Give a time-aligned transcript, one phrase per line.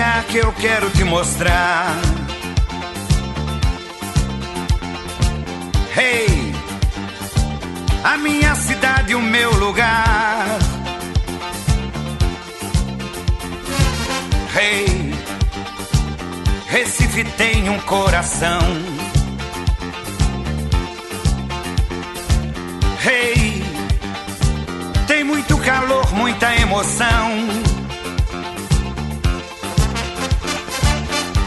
[0.00, 1.94] Cá que eu quero te mostrar.
[5.94, 6.54] Hey,
[8.02, 10.58] a minha cidade, o meu lugar.
[14.58, 15.12] Hey,
[16.66, 18.62] Recife tem um coração.
[23.04, 23.62] Hey,
[25.06, 27.79] tem muito calor, muita emoção.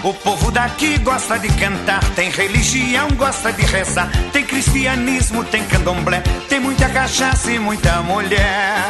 [0.04, 6.22] O povo daqui gosta de cantar, tem religião, gosta de rezar, tem cristianismo, tem candomblé,
[6.50, 8.90] tem muita cachaça e muita mulher.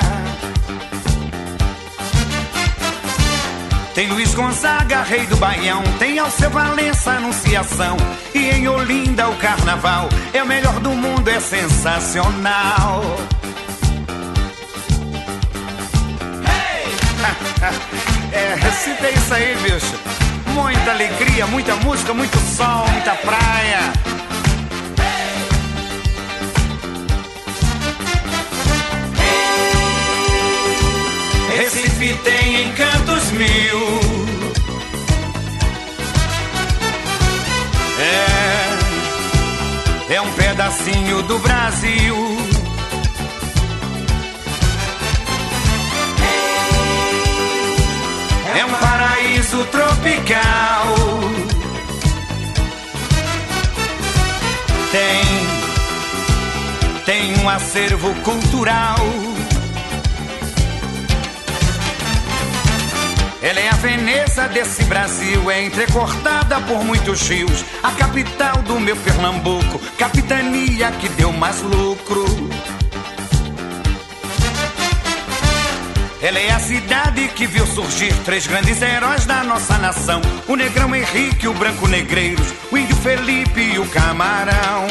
[3.94, 7.96] Tem Luiz Gonzaga, rei do Baião, tem Alceu Valença, Anunciação,
[8.34, 13.04] e em Olinda o carnaval é o melhor do mundo, é sensacional.
[16.42, 16.96] Hey!
[18.34, 20.23] é, Recife é isso aí, bicho.
[20.54, 23.92] Muita alegria, muita música, muito sol, muita praia.
[31.58, 34.00] Recife tem encantos mil.
[40.10, 42.53] É, é um pedacinho do Brasil.
[50.04, 50.96] Tropical.
[54.92, 55.24] Tem,
[57.06, 58.98] tem um acervo cultural.
[63.42, 67.64] Ela é a Veneza desse Brasil, é entrecortada por muitos rios.
[67.82, 72.26] A capital do meu Pernambuco, capitania que deu mais lucro.
[76.24, 80.96] Ela é a cidade que viu surgir três grandes heróis da nossa nação: o negrão
[80.96, 84.88] Henrique, o branco Negreiros, o índio Felipe e o camarão.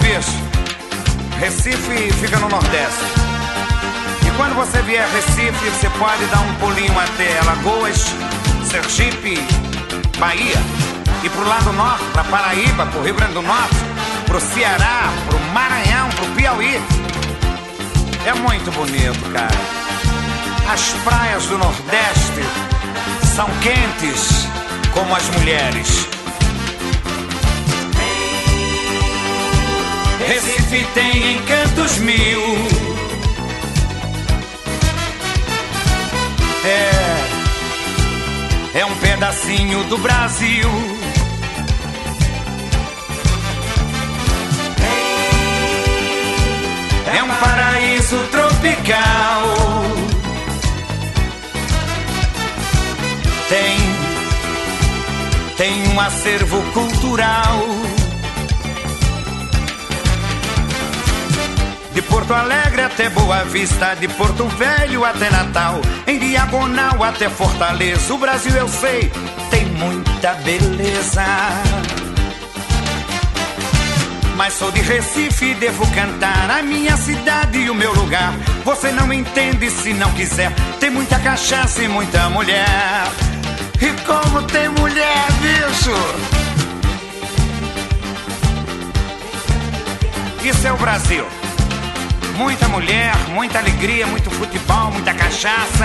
[0.00, 0.32] Bicho,
[1.38, 3.04] Recife fica no Nordeste.
[4.26, 8.06] E quando você vier a Recife, você pode dar um pulinho até Alagoas,
[8.64, 9.38] Sergipe,
[10.18, 10.56] Bahia
[11.22, 13.76] e pro lado norte, pra Paraíba, pro Rio Grande do Norte,
[14.26, 16.80] pro Ceará, pro Maranhão, pro Piauí.
[18.24, 19.50] É muito bonito, cara.
[20.72, 22.42] As praias do Nordeste
[23.34, 24.46] são quentes
[24.92, 26.08] como as mulheres.
[30.26, 32.40] Recife tem encantos mil.
[36.64, 36.90] É,
[38.78, 40.70] é um pedacinho do Brasil.
[48.60, 49.42] Tropical.
[53.48, 53.78] Tem,
[55.56, 57.58] tem um acervo cultural.
[61.92, 68.14] De Porto Alegre até Boa Vista, de Porto Velho até Natal, em diagonal até Fortaleza.
[68.14, 69.10] O Brasil eu sei,
[69.50, 71.24] tem muita beleza
[74.40, 78.32] mas sou de Recife e devo cantar a minha cidade e o meu lugar.
[78.64, 80.50] Você não entende se não quiser.
[80.80, 82.64] Tem muita cachaça e muita mulher.
[83.78, 85.92] E como tem mulher, bicho?
[90.42, 91.26] Isso é o Brasil.
[92.38, 95.84] Muita mulher, muita alegria, muito futebol, muita cachaça.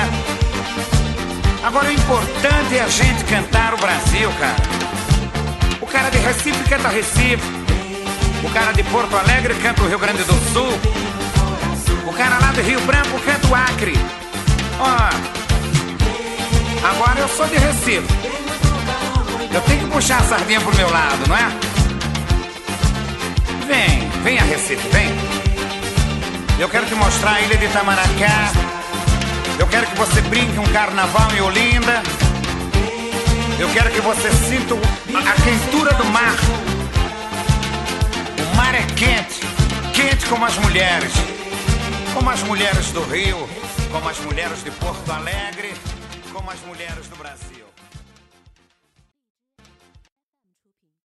[1.62, 4.56] Agora o importante é a gente cantar o Brasil, cara.
[5.82, 7.65] O cara de Recife canta Recife.
[8.44, 10.80] O cara de Porto Alegre canta o Rio Grande do Sul.
[12.08, 13.94] O cara lá do Rio Branco canta o Acre.
[14.80, 15.10] Ó,
[16.88, 18.08] agora eu sou de Recife.
[19.54, 21.48] Eu tenho que puxar a sardinha pro meu lado, não é?
[23.68, 25.10] Vem, vem a Recife, vem.
[26.60, 28.52] Eu quero te mostrar a ilha de Itamaracá.
[29.58, 32.04] Eu quero que você brinque um carnaval em Olinda.
[33.58, 36.36] Eu quero que você sinta a quentura do mar
[38.56, 39.40] mar é quente,
[39.94, 41.14] quente como as mulheres.
[42.14, 43.48] Como as mulheres do Rio,
[43.92, 45.74] como as mulheres de Porto Alegre,
[46.32, 47.55] como as mulheres do Brasil.